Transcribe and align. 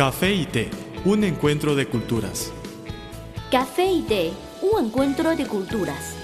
Café 0.00 0.32
y 0.32 0.46
té, 0.46 0.70
un 1.04 1.24
encuentro 1.24 1.74
de 1.74 1.84
culturas. 1.84 2.50
Café 3.50 3.84
y 3.84 4.00
té, 4.00 4.32
un 4.62 4.86
encuentro 4.86 5.36
de 5.36 5.44
culturas. 5.44 6.16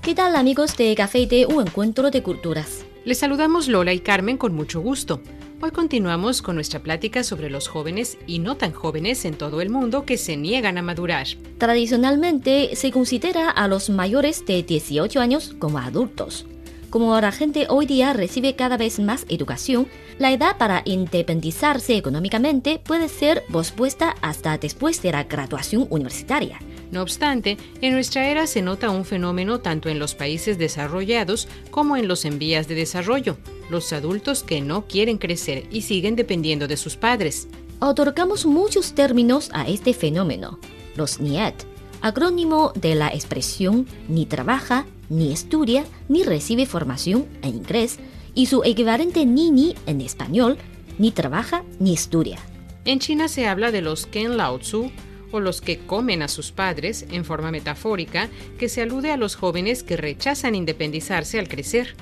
¿Qué 0.00 0.14
tal 0.14 0.34
amigos 0.34 0.74
de 0.78 0.94
Café 0.94 1.18
y 1.18 1.26
té, 1.26 1.44
un 1.44 1.66
encuentro 1.66 2.10
de 2.10 2.22
culturas? 2.22 2.86
Les 3.04 3.18
saludamos 3.18 3.68
Lola 3.68 3.92
y 3.92 4.00
Carmen 4.00 4.38
con 4.38 4.54
mucho 4.54 4.80
gusto. 4.80 5.20
Hoy 5.60 5.72
continuamos 5.72 6.40
con 6.40 6.54
nuestra 6.54 6.80
plática 6.80 7.22
sobre 7.22 7.50
los 7.50 7.68
jóvenes 7.68 8.16
y 8.26 8.38
no 8.38 8.56
tan 8.56 8.72
jóvenes 8.72 9.26
en 9.26 9.34
todo 9.34 9.60
el 9.60 9.68
mundo 9.68 10.06
que 10.06 10.16
se 10.16 10.38
niegan 10.38 10.78
a 10.78 10.82
madurar. 10.82 11.26
Tradicionalmente 11.58 12.76
se 12.76 12.90
considera 12.90 13.50
a 13.50 13.68
los 13.68 13.90
mayores 13.90 14.46
de 14.46 14.62
18 14.62 15.20
años 15.20 15.54
como 15.58 15.80
adultos. 15.80 16.46
Como 16.92 17.18
la 17.18 17.32
gente 17.32 17.68
hoy 17.70 17.86
día 17.86 18.12
recibe 18.12 18.54
cada 18.54 18.76
vez 18.76 18.98
más 18.98 19.24
educación, 19.30 19.88
la 20.18 20.30
edad 20.30 20.58
para 20.58 20.82
independizarse 20.84 21.96
económicamente 21.96 22.82
puede 22.84 23.08
ser 23.08 23.44
pospuesta 23.50 24.14
hasta 24.20 24.58
después 24.58 25.00
de 25.00 25.12
la 25.12 25.24
graduación 25.24 25.86
universitaria. 25.88 26.58
No 26.90 27.00
obstante, 27.00 27.56
en 27.80 27.94
nuestra 27.94 28.28
era 28.28 28.46
se 28.46 28.60
nota 28.60 28.90
un 28.90 29.06
fenómeno 29.06 29.60
tanto 29.60 29.88
en 29.88 29.98
los 29.98 30.14
países 30.14 30.58
desarrollados 30.58 31.48
como 31.70 31.96
en 31.96 32.08
los 32.08 32.26
en 32.26 32.38
vías 32.38 32.68
de 32.68 32.74
desarrollo, 32.74 33.38
los 33.70 33.90
adultos 33.94 34.42
que 34.42 34.60
no 34.60 34.86
quieren 34.86 35.16
crecer 35.16 35.64
y 35.70 35.80
siguen 35.80 36.14
dependiendo 36.14 36.68
de 36.68 36.76
sus 36.76 36.96
padres. 36.96 37.48
Otorgamos 37.80 38.44
muchos 38.44 38.92
términos 38.92 39.48
a 39.54 39.66
este 39.66 39.94
fenómeno. 39.94 40.58
Los 40.94 41.20
NIET, 41.20 41.54
acrónimo 42.02 42.74
de 42.74 42.96
la 42.96 43.08
expresión 43.08 43.86
ni 44.10 44.26
trabaja, 44.26 44.84
ni 45.12 45.30
estudia, 45.32 45.84
ni 46.08 46.24
recibe 46.24 46.66
formación 46.66 47.26
en 47.42 47.56
inglés, 47.56 47.98
y 48.34 48.46
su 48.46 48.62
equivalente 48.64 49.26
NINI 49.26 49.74
en 49.86 50.00
español, 50.00 50.56
ni 50.98 51.10
trabaja 51.10 51.64
ni 51.78 51.92
estudia. 51.92 52.38
En 52.84 52.98
China 52.98 53.28
se 53.28 53.46
habla 53.46 53.70
de 53.70 53.82
los 53.82 54.06
Ken 54.06 54.36
Lao 54.36 54.58
Tzu, 54.58 54.90
o 55.30 55.40
los 55.40 55.60
que 55.60 55.78
comen 55.78 56.22
a 56.22 56.28
sus 56.28 56.50
padres 56.50 57.06
en 57.10 57.24
forma 57.24 57.50
metafórica, 57.50 58.28
que 58.58 58.68
se 58.68 58.82
alude 58.82 59.12
a 59.12 59.16
los 59.16 59.36
jóvenes 59.36 59.82
que 59.82 59.96
rechazan 59.96 60.54
independizarse 60.54 61.38
al 61.38 61.48
crecer. 61.48 61.94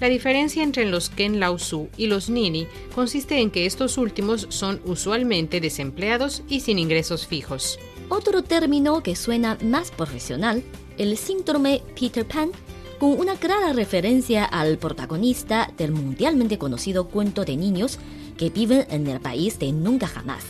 La 0.00 0.08
diferencia 0.08 0.62
entre 0.62 0.84
los 0.84 1.10
Ken 1.10 1.38
Lao 1.38 1.58
Su 1.58 1.88
y 1.96 2.06
los 2.06 2.28
Nini 2.28 2.66
consiste 2.94 3.38
en 3.38 3.50
que 3.50 3.66
estos 3.66 3.98
últimos 3.98 4.46
son 4.50 4.80
usualmente 4.84 5.60
desempleados 5.60 6.42
y 6.48 6.60
sin 6.60 6.78
ingresos 6.78 7.26
fijos. 7.26 7.78
Otro 8.08 8.42
término 8.42 9.02
que 9.02 9.14
suena 9.14 9.58
más 9.62 9.92
profesional, 9.92 10.64
el 10.98 11.16
síndrome 11.16 11.82
Peter 11.98 12.26
Pan, 12.26 12.50
con 12.98 13.18
una 13.18 13.34
clara 13.36 13.72
referencia 13.72 14.44
al 14.44 14.78
protagonista 14.78 15.70
del 15.76 15.92
mundialmente 15.92 16.58
conocido 16.58 17.08
cuento 17.08 17.44
de 17.44 17.56
niños 17.56 17.98
que 18.36 18.50
viven 18.50 18.86
en 18.90 19.06
el 19.06 19.20
país 19.20 19.58
de 19.58 19.72
nunca 19.72 20.06
jamás 20.06 20.44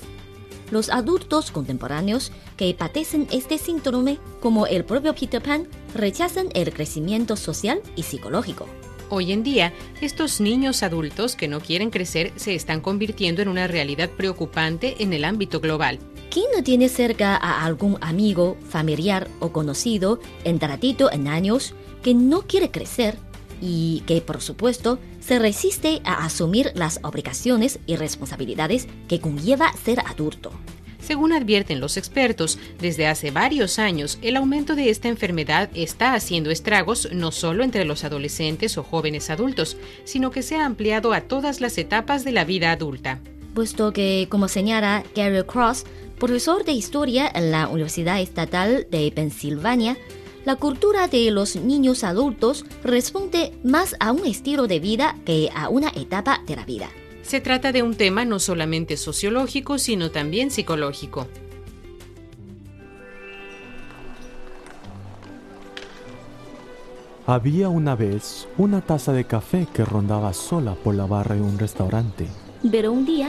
los 0.73 0.89
adultos 0.89 1.51
contemporáneos 1.51 2.33
que 2.57 2.75
padecen 2.75 3.29
este 3.31 3.59
síndrome, 3.59 4.19
como 4.41 4.67
el 4.67 4.85
propio 4.85 5.15
Peter 5.15 5.43
Pan, 5.43 5.69
rechazan 5.95 6.49
el 6.55 6.73
crecimiento 6.73 7.37
social 7.37 7.81
y 7.95 8.03
psicológico. 8.03 8.67
Hoy 9.11 9.33
en 9.33 9.43
día, 9.43 9.75
estos 10.01 10.41
niños 10.41 10.83
adultos 10.83 11.37
que 11.37 11.47
no 11.47 11.61
quieren 11.61 11.91
crecer 11.91 12.33
se 12.37 12.55
están 12.55 12.81
convirtiendo 12.81 13.43
en 13.43 13.49
una 13.49 13.67
realidad 13.67 14.09
preocupante 14.09 14.97
en 15.03 15.13
el 15.13 15.25
ámbito 15.25 15.61
global. 15.61 15.99
¿Quién 16.33 16.47
no 16.57 16.63
tiene 16.63 16.89
cerca 16.89 17.37
a 17.37 17.63
algún 17.63 17.99
amigo, 18.01 18.57
familiar 18.67 19.29
o 19.39 19.53
conocido, 19.53 20.19
entradito 20.45 21.13
en 21.13 21.29
años, 21.29 21.75
que 22.03 22.15
no 22.15 22.47
quiere 22.47 22.71
crecer 22.71 23.19
y 23.61 24.03
que, 24.07 24.23
por 24.23 24.41
supuesto, 24.41 24.99
se 25.21 25.39
resiste 25.39 26.01
a 26.05 26.25
asumir 26.25 26.73
las 26.75 27.01
obligaciones 27.03 27.81
y 27.87 27.97
responsabilidades 27.97 28.89
que 29.09 29.21
conlleva 29.21 29.75
ser 29.75 30.01
adulto. 30.01 30.53
Según 31.01 31.35
advierten 31.35 31.81
los 31.81 31.99
expertos, 31.99 32.59
desde 32.81 33.09
hace 33.09 33.31
varios 33.31 33.79
años 33.79 34.19
el 34.23 34.37
aumento 34.37 34.75
de 34.75 34.89
esta 34.89 35.09
enfermedad 35.09 35.69
está 35.75 36.15
haciendo 36.15 36.51
estragos 36.51 37.11
no 37.13 37.31
solo 37.31 37.63
entre 37.63 37.85
los 37.85 38.05
adolescentes 38.05 38.79
o 38.79 38.85
jóvenes 38.85 39.29
adultos, 39.29 39.77
sino 40.05 40.31
que 40.31 40.43
se 40.43 40.57
ha 40.57 40.65
ampliado 40.65 41.13
a 41.13 41.21
todas 41.21 41.61
las 41.61 41.77
etapas 41.77 42.25
de 42.25 42.33
la 42.33 42.47
vida 42.47 42.73
adulta. 42.73 43.21
Puesto 43.53 43.93
que, 43.93 44.29
como 44.31 44.49
señala 44.49 45.05
Gary 45.15 45.43
Cross, 45.43 45.85
profesor 46.23 46.65
de 46.65 46.71
historia 46.71 47.29
en 47.35 47.51
la 47.51 47.67
Universidad 47.67 48.21
Estatal 48.21 48.87
de 48.93 49.11
Pensilvania, 49.11 49.97
la 50.45 50.55
cultura 50.55 51.09
de 51.09 51.29
los 51.33 51.57
niños 51.57 52.05
adultos 52.05 52.65
responde 52.85 53.53
más 53.65 53.97
a 53.99 54.13
un 54.13 54.25
estilo 54.25 54.69
de 54.69 54.79
vida 54.79 55.17
que 55.27 55.51
a 55.53 55.69
una 55.69 55.89
etapa 55.89 56.41
de 56.47 56.55
la 56.55 56.65
vida. 56.65 56.91
Se 57.23 57.41
trata 57.41 57.73
de 57.73 57.83
un 57.83 57.97
tema 57.97 58.25
no 58.25 58.39
solamente 58.39 58.97
sociológico, 58.97 59.79
sino 59.79 60.13
también 60.13 60.53
psicológico. 60.53 61.27
Había 67.27 67.69
una 67.69 67.97
vez 67.97 68.47
una 68.59 68.81
taza 68.81 69.13
de 69.13 69.25
café 69.25 69.67
que 69.75 69.85
rondaba 69.85 70.33
sola 70.35 70.77
por 70.77 70.95
la 70.95 71.07
barra 71.07 71.35
de 71.35 71.41
un 71.41 71.59
restaurante. 71.59 72.29
Pero 72.71 72.93
un 72.93 73.07
día 73.07 73.29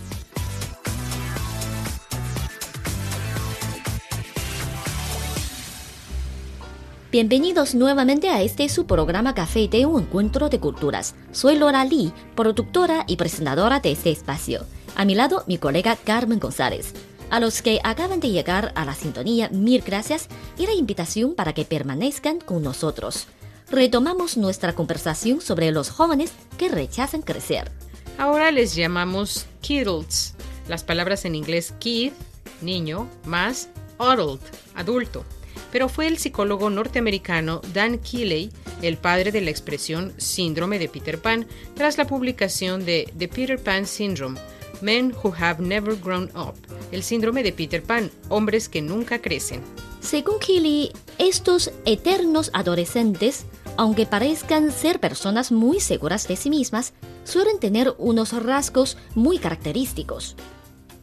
Bienvenidos 7.11 7.75
nuevamente 7.75 8.29
a 8.29 8.41
este 8.41 8.69
su 8.69 8.87
programa 8.87 9.35
Café 9.35 9.67
de 9.67 9.85
un 9.85 10.03
encuentro 10.03 10.47
de 10.47 10.61
culturas. 10.61 11.13
Soy 11.33 11.57
Laura 11.57 11.83
Lee, 11.83 12.13
productora 12.37 13.03
y 13.05 13.17
presentadora 13.17 13.81
de 13.81 13.91
este 13.91 14.11
espacio. 14.11 14.65
A 14.95 15.03
mi 15.03 15.13
lado, 15.13 15.43
mi 15.45 15.57
colega 15.57 15.97
Carmen 15.97 16.39
González. 16.39 16.93
A 17.29 17.41
los 17.41 17.61
que 17.61 17.81
acaban 17.83 18.21
de 18.21 18.29
llegar 18.29 18.71
a 18.75 18.85
la 18.85 18.95
sintonía, 18.95 19.49
mil 19.49 19.81
gracias 19.81 20.29
y 20.57 20.65
la 20.65 20.73
invitación 20.73 21.35
para 21.35 21.51
que 21.51 21.65
permanezcan 21.65 22.39
con 22.39 22.63
nosotros. 22.63 23.27
Retomamos 23.69 24.37
nuestra 24.37 24.71
conversación 24.71 25.41
sobre 25.41 25.69
los 25.71 25.89
jóvenes 25.89 26.31
que 26.57 26.69
rechazan 26.69 27.23
crecer. 27.23 27.69
Ahora 28.17 28.51
les 28.51 28.73
llamamos 28.73 29.47
kidults. 29.59 30.33
Las 30.69 30.85
palabras 30.85 31.25
en 31.25 31.35
inglés 31.35 31.73
kid, 31.77 32.13
niño, 32.61 33.09
más 33.25 33.67
adult, 33.99 34.41
adulto 34.75 35.25
pero 35.71 35.89
fue 35.89 36.07
el 36.07 36.17
psicólogo 36.17 36.69
norteamericano 36.69 37.61
Dan 37.73 37.99
Keeley, 37.99 38.51
el 38.81 38.97
padre 38.97 39.31
de 39.31 39.41
la 39.41 39.51
expresión 39.51 40.13
síndrome 40.17 40.79
de 40.79 40.89
Peter 40.89 41.19
Pan, 41.19 41.47
tras 41.75 41.97
la 41.97 42.05
publicación 42.05 42.85
de 42.85 43.11
The 43.17 43.27
Peter 43.27 43.61
Pan 43.61 43.85
Syndrome, 43.85 44.39
Men 44.81 45.13
Who 45.23 45.33
Have 45.37 45.63
Never 45.63 45.95
Grown 45.95 46.29
Up, 46.35 46.55
el 46.91 47.03
síndrome 47.03 47.43
de 47.43 47.53
Peter 47.53 47.83
Pan, 47.83 48.11
hombres 48.29 48.69
que 48.69 48.81
nunca 48.81 49.19
crecen. 49.19 49.61
Según 50.01 50.39
Keeley, 50.39 50.91
estos 51.19 51.71
eternos 51.85 52.49
adolescentes, 52.53 53.45
aunque 53.77 54.05
parezcan 54.05 54.71
ser 54.71 54.99
personas 54.99 55.51
muy 55.51 55.79
seguras 55.79 56.27
de 56.27 56.35
sí 56.35 56.49
mismas, 56.49 56.93
suelen 57.23 57.59
tener 57.59 57.93
unos 57.99 58.33
rasgos 58.43 58.97
muy 59.13 59.37
característicos. 59.37 60.35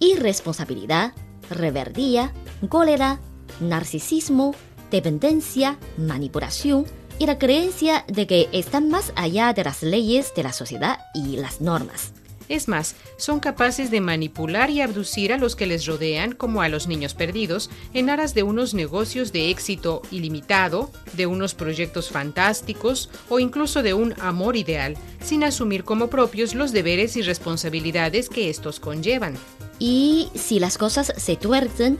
Irresponsabilidad, 0.00 1.12
reverdía, 1.49 2.32
cólera, 2.69 3.20
narcisismo, 3.60 4.55
dependencia, 4.90 5.78
manipulación 5.96 6.87
y 7.19 7.26
la 7.26 7.38
creencia 7.38 8.05
de 8.08 8.26
que 8.26 8.49
están 8.52 8.88
más 8.88 9.12
allá 9.16 9.52
de 9.52 9.64
las 9.64 9.82
leyes 9.82 10.32
de 10.34 10.43
la 10.43 10.52
sociedad 10.52 10.99
y 11.14 11.37
las 11.37 11.60
normas. 11.60 12.12
Es 12.49 12.66
más, 12.66 12.94
son 13.19 13.40
capaces 13.40 13.90
de 13.90 14.00
manipular 14.00 14.70
y 14.70 14.81
abducir 14.81 15.32
a 15.32 15.37
los 15.37 15.55
que 15.55 15.66
les 15.66 15.84
rodean 15.84 16.32
como 16.32 16.62
a 16.62 16.69
los 16.69 16.87
niños 16.87 17.12
perdidos 17.12 17.69
en 17.93 18.08
aras 18.08 18.32
de 18.34 18.43
unos 18.43 18.72
negocios 18.72 19.32
de 19.32 19.50
éxito 19.50 20.00
ilimitado, 20.11 20.90
de 21.12 21.26
unos 21.26 21.54
proyectos 21.54 22.08
fantásticos 22.08 23.11
o 23.28 23.38
incluso 23.38 23.82
de 23.82 23.93
un 23.93 24.14
amor 24.20 24.56
ideal, 24.56 24.96
sin 25.22 25.44
asumir 25.44 25.84
como 25.84 26.08
propios 26.08 26.54
los 26.54 26.72
deberes 26.72 27.16
y 27.16 27.22
responsabilidades 27.22 28.31
que 28.31 28.49
estos 28.49 28.81
conllevan. 28.81 29.34
Y 29.78 30.28
si 30.34 30.58
las 30.58 30.78
cosas 30.78 31.12
se 31.16 31.37
tuercen, 31.37 31.99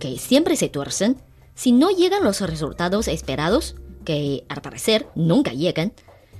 que 0.00 0.18
siempre 0.18 0.56
se 0.56 0.68
tuercen, 0.68 1.16
si 1.54 1.70
no 1.70 1.90
llegan 1.90 2.24
los 2.24 2.40
resultados 2.40 3.06
esperados, 3.06 3.76
que 4.04 4.44
al 4.48 4.62
parecer 4.62 5.06
nunca 5.14 5.52
llegan, 5.52 5.92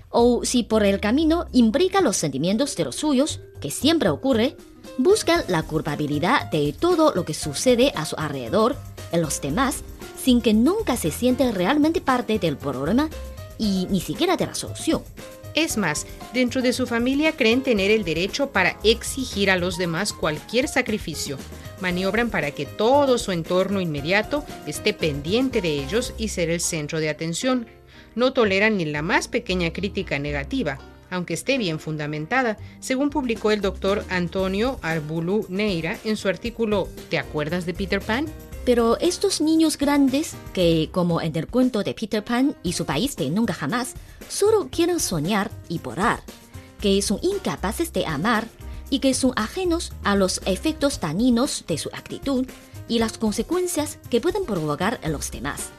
o 0.08 0.44
si 0.44 0.64
por 0.64 0.84
el 0.84 0.98
camino 0.98 1.46
imbrica 1.52 2.00
los 2.00 2.16
sentimientos 2.16 2.74
de 2.74 2.84
los 2.84 2.96
suyos, 2.96 3.40
que 3.60 3.70
siempre 3.70 4.08
ocurre, 4.08 4.56
Buscan 4.98 5.42
la 5.48 5.62
culpabilidad 5.62 6.50
de 6.50 6.74
todo 6.78 7.12
lo 7.14 7.24
que 7.24 7.34
sucede 7.34 7.92
a 7.94 8.04
su 8.04 8.16
alrededor 8.16 8.76
en 9.12 9.22
los 9.22 9.40
demás 9.40 9.82
sin 10.22 10.42
que 10.42 10.52
nunca 10.52 10.96
se 10.96 11.10
sienten 11.10 11.54
realmente 11.54 12.00
parte 12.00 12.38
del 12.38 12.56
problema 12.56 13.08
y 13.58 13.86
ni 13.90 14.00
siquiera 14.00 14.36
de 14.36 14.46
la 14.46 14.54
solución. 14.54 15.02
Es 15.54 15.76
más, 15.76 16.06
dentro 16.32 16.62
de 16.62 16.72
su 16.72 16.86
familia 16.86 17.32
creen 17.32 17.62
tener 17.62 17.90
el 17.90 18.04
derecho 18.04 18.50
para 18.50 18.78
exigir 18.84 19.50
a 19.50 19.56
los 19.56 19.78
demás 19.78 20.12
cualquier 20.12 20.68
sacrificio. 20.68 21.38
Maniobran 21.80 22.30
para 22.30 22.50
que 22.50 22.66
todo 22.66 23.18
su 23.18 23.32
entorno 23.32 23.80
inmediato 23.80 24.44
esté 24.66 24.92
pendiente 24.92 25.60
de 25.60 25.70
ellos 25.70 26.14
y 26.18 26.28
ser 26.28 26.50
el 26.50 26.60
centro 26.60 27.00
de 27.00 27.08
atención. 27.08 27.66
No 28.14 28.32
toleran 28.32 28.76
ni 28.76 28.84
la 28.84 29.02
más 29.02 29.28
pequeña 29.28 29.72
crítica 29.72 30.18
negativa, 30.18 30.78
aunque 31.10 31.34
esté 31.34 31.58
bien 31.58 31.78
fundamentada, 31.78 32.56
según 32.80 33.10
publicó 33.10 33.50
el 33.50 33.60
doctor 33.60 34.04
Antonio 34.08 34.78
Arbulu 34.82 35.46
Neira 35.48 35.98
en 36.04 36.16
su 36.16 36.28
artículo 36.28 36.88
¿Te 37.08 37.18
acuerdas 37.18 37.66
de 37.66 37.74
Peter 37.74 38.00
Pan? 38.00 38.26
Pero 38.64 38.98
estos 38.98 39.40
niños 39.40 39.78
grandes, 39.78 40.34
que 40.52 40.90
como 40.92 41.20
en 41.20 41.34
el 41.36 41.46
cuento 41.46 41.82
de 41.82 41.94
Peter 41.94 42.22
Pan 42.22 42.54
y 42.62 42.74
su 42.74 42.84
país 42.84 43.16
de 43.16 43.30
nunca 43.30 43.54
jamás, 43.54 43.94
solo 44.28 44.68
quieren 44.70 45.00
soñar 45.00 45.50
y 45.68 45.78
volar, 45.78 46.22
que 46.80 47.00
son 47.02 47.18
incapaces 47.22 47.92
de 47.92 48.06
amar 48.06 48.46
y 48.90 48.98
que 48.98 49.14
son 49.14 49.32
ajenos 49.36 49.92
a 50.04 50.16
los 50.16 50.40
efectos 50.44 51.00
dañinos 51.00 51.64
de 51.66 51.78
su 51.78 51.88
actitud 51.90 52.46
y 52.88 52.98
las 52.98 53.16
consecuencias 53.16 53.98
que 54.10 54.20
pueden 54.20 54.44
provocar 54.44 55.00
en 55.02 55.12
los 55.12 55.30
demás. 55.30 55.70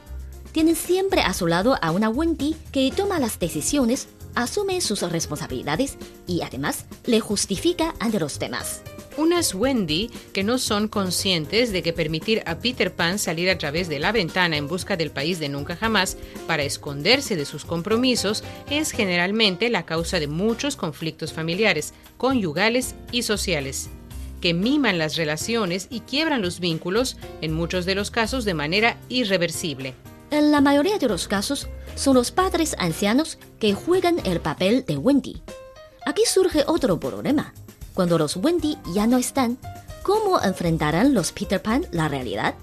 Tienen 0.52 0.76
siempre 0.76 1.22
a 1.22 1.32
su 1.32 1.46
lado 1.46 1.78
a 1.80 1.90
una 1.92 2.08
Wendy 2.08 2.56
que 2.72 2.90
toma 2.94 3.20
las 3.20 3.38
decisiones, 3.38 4.08
asume 4.34 4.80
sus 4.80 5.02
responsabilidades 5.02 5.96
y 6.26 6.42
además 6.42 6.86
le 7.06 7.20
justifica 7.20 7.94
ante 8.00 8.18
los 8.18 8.38
demás. 8.38 8.82
Unas 9.16 9.54
Wendy 9.54 10.10
que 10.32 10.42
no 10.42 10.56
son 10.56 10.88
conscientes 10.88 11.70
de 11.70 11.82
que 11.82 11.92
permitir 11.92 12.42
a 12.46 12.58
Peter 12.58 12.94
Pan 12.94 13.18
salir 13.18 13.50
a 13.50 13.58
través 13.58 13.88
de 13.88 13.98
la 13.98 14.10
ventana 14.10 14.56
en 14.56 14.68
busca 14.68 14.96
del 14.96 15.10
país 15.10 15.38
de 15.38 15.50
nunca 15.50 15.76
jamás 15.76 16.16
para 16.46 16.62
esconderse 16.62 17.36
de 17.36 17.44
sus 17.44 17.64
compromisos 17.64 18.42
es 18.70 18.90
generalmente 18.90 19.68
la 19.68 19.84
causa 19.84 20.18
de 20.18 20.28
muchos 20.28 20.76
conflictos 20.76 21.32
familiares, 21.32 21.92
conyugales 22.16 22.94
y 23.10 23.22
sociales, 23.22 23.90
que 24.40 24.54
miman 24.54 24.98
las 24.98 25.16
relaciones 25.16 25.88
y 25.90 26.00
quiebran 26.00 26.40
los 26.40 26.58
vínculos, 26.58 27.18
en 27.42 27.52
muchos 27.52 27.84
de 27.84 27.94
los 27.94 28.10
casos 28.10 28.46
de 28.46 28.54
manera 28.54 28.96
irreversible. 29.10 29.94
En 30.30 30.50
la 30.50 30.62
mayoría 30.62 30.96
de 30.98 31.08
los 31.08 31.28
casos, 31.28 31.68
son 31.96 32.14
los 32.14 32.30
padres 32.30 32.74
ancianos 32.78 33.38
que 33.60 33.74
juegan 33.74 34.16
el 34.24 34.40
papel 34.40 34.86
de 34.86 34.96
Wendy. 34.96 35.42
Aquí 36.06 36.22
surge 36.24 36.64
otro 36.66 36.98
problema 36.98 37.52
cuando 37.94 38.18
los 38.18 38.36
Wendy 38.36 38.78
ya 38.94 39.06
no 39.06 39.18
están, 39.18 39.58
¿cómo 40.02 40.40
enfrentarán 40.40 41.14
los 41.14 41.32
Peter 41.32 41.60
Pan 41.60 41.86
la 41.92 42.08
realidad? 42.08 42.54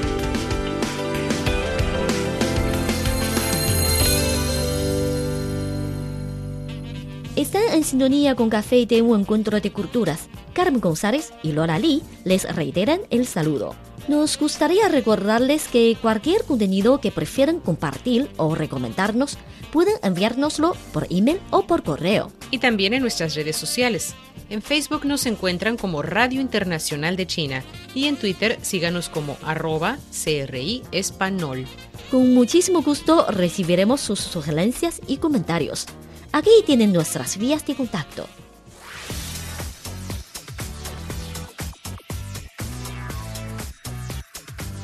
Están 7.43 7.73
en 7.73 7.83
sintonía 7.83 8.35
con 8.35 8.49
Café 8.49 8.77
y 8.77 8.85
Té, 8.85 9.01
un 9.01 9.19
encuentro 9.19 9.59
de 9.59 9.69
culturas. 9.69 10.29
Carmen 10.53 10.79
González 10.79 11.33
y 11.43 11.51
Lola 11.51 11.77
Lee 11.77 12.01
les 12.23 12.45
reiteran 12.55 13.01
el 13.09 13.27
saludo. 13.27 13.75
Nos 14.07 14.39
gustaría 14.39 14.87
recordarles 14.87 15.67
que 15.67 15.97
cualquier 16.01 16.45
contenido 16.45 17.01
que 17.01 17.11
prefieran 17.11 17.59
compartir 17.59 18.29
o 18.37 18.55
recomendarnos 18.55 19.37
pueden 19.73 19.95
enviárnoslo 20.03 20.77
por 20.93 21.05
email 21.09 21.41
o 21.49 21.67
por 21.67 21.83
correo. 21.83 22.31
Y 22.49 22.59
también 22.59 22.93
en 22.93 23.01
nuestras 23.01 23.35
redes 23.35 23.57
sociales. 23.57 24.15
En 24.49 24.61
Facebook 24.61 25.03
nos 25.03 25.25
encuentran 25.25 25.75
como 25.75 26.01
Radio 26.01 26.39
Internacional 26.39 27.17
de 27.17 27.27
China 27.27 27.61
y 27.93 28.05
en 28.05 28.15
Twitter 28.15 28.57
síganos 28.61 29.09
como 29.09 29.35
arroba 29.43 29.97
CRI 30.11 30.83
Espanol. 30.93 31.65
Con 32.09 32.33
muchísimo 32.33 32.83
gusto 32.83 33.25
recibiremos 33.29 33.99
sus 33.99 34.21
sugerencias 34.21 35.01
y 35.07 35.17
comentarios. 35.17 35.87
Aquí 36.35 36.49
tienen 36.65 36.91
nuestras 36.91 37.37
vías 37.37 37.63
de 37.67 37.75
contacto. 37.75 38.27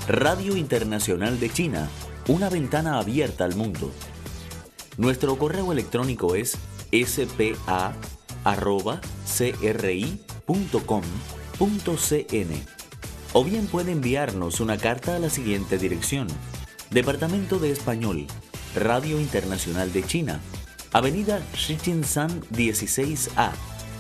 Radio 0.07 0.56
Internacional 0.56 1.40
de 1.40 1.50
China, 1.51 1.90
una 2.28 2.51
ventana 2.51 3.00
abierta 3.00 3.46
al 3.46 3.56
mundo. 3.56 3.92
Nuestro 4.98 5.40
correo 5.40 5.72
electrónico 5.72 6.36
es 6.36 6.56
spa.cri.com.cn 6.92 8.00
o 13.34 13.44
bien 13.44 13.66
puede 13.66 13.92
enviarnos 13.92 14.60
una 14.60 14.78
carta 14.78 15.16
a 15.16 15.19
la 15.19 15.31
siguiente 15.31 15.80
dirección. 15.80 16.28
Departamento 16.92 17.57
de 17.57 17.72
Español, 17.72 18.28
Radio 18.75 19.19
Internacional 19.19 19.91
de 19.91 20.03
China, 20.03 20.41
Avenida 20.91 21.39
Shichinshan 21.53 22.41
16A, 22.50 23.51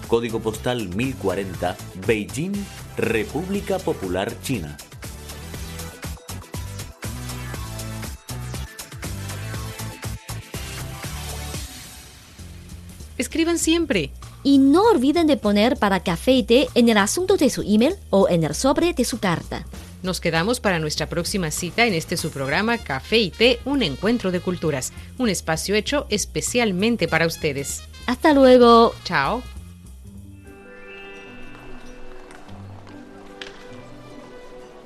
código 0.07 0.39
postal 0.39 0.89
1040, 0.89 1.77
Beijing, 2.07 2.53
República 2.97 3.77
Popular 3.77 4.33
China. 4.41 4.75
Escriban 13.19 13.59
siempre. 13.59 14.09
Y 14.41 14.57
no 14.57 14.83
olviden 14.89 15.27
de 15.27 15.37
poner 15.37 15.77
para 15.77 15.99
café 15.99 16.31
y 16.31 16.43
té 16.43 16.69
en 16.73 16.89
el 16.89 16.97
asunto 16.97 17.37
de 17.37 17.51
su 17.51 17.61
email 17.61 17.97
o 18.09 18.29
en 18.29 18.43
el 18.43 18.55
sobre 18.55 18.93
de 18.93 19.05
su 19.05 19.19
carta. 19.19 19.65
Nos 20.01 20.21
quedamos 20.21 20.61
para 20.61 20.79
nuestra 20.79 21.07
próxima 21.07 21.51
cita 21.51 21.85
en 21.85 21.93
este 21.93 22.15
su 22.15 22.31
programa 22.31 22.77
Café 22.77 23.17
y 23.17 23.31
Té, 23.31 23.59
un 23.65 23.83
encuentro 23.83 24.31
de 24.31 24.39
culturas, 24.39 24.93
un 25.17 25.27
espacio 25.27 25.75
hecho 25.75 26.05
especialmente 26.09 27.07
para 27.07 27.27
ustedes. 27.27 27.83
Hasta 28.07 28.33
luego. 28.33 28.93
Chao. 29.03 29.43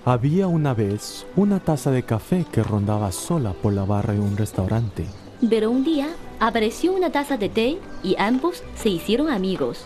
Había 0.06 0.48
una 0.48 0.74
vez 0.74 1.26
una 1.38 1.62
taza 1.62 1.92
de 1.92 2.04
café 2.04 2.46
que 2.52 2.62
rondaba 2.62 3.12
sola 3.14 3.54
por 3.54 3.72
la 3.72 3.86
barra 3.86 4.14
de 4.14 4.20
un 4.20 4.36
restaurante. 4.36 5.06
Pero 5.50 5.72
un 5.72 5.86
día 5.86 6.10
apareció 6.40 6.92
una 6.92 7.12
taza 7.12 7.38
de 7.38 7.48
té 7.48 7.78
y 8.04 8.16
ambos 8.18 8.64
se 8.76 8.90
hicieron 8.90 9.30
amigos. 9.30 9.86